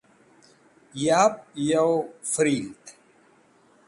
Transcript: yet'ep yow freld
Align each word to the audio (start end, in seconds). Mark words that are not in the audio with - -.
yet'ep 1.03 1.35
yow 1.67 1.95
freld 2.31 2.83